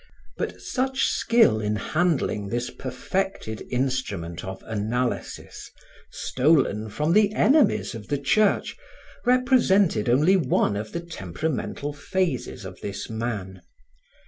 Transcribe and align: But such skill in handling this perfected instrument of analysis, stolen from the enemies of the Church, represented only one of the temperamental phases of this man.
But 0.35 0.59
such 0.61 1.03
skill 1.03 1.59
in 1.61 1.75
handling 1.75 2.47
this 2.47 2.71
perfected 2.71 3.61
instrument 3.69 4.43
of 4.43 4.63
analysis, 4.65 5.69
stolen 6.09 6.89
from 6.89 7.13
the 7.13 7.33
enemies 7.35 7.93
of 7.93 8.07
the 8.07 8.17
Church, 8.17 8.75
represented 9.25 10.09
only 10.09 10.35
one 10.37 10.75
of 10.75 10.91
the 10.91 11.01
temperamental 11.01 11.93
phases 11.93 12.65
of 12.65 12.81
this 12.81 13.11
man. 13.11 13.61